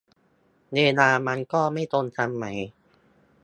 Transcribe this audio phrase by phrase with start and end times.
[0.73, 2.45] เวลามันก็ไม่ตรงกันไหม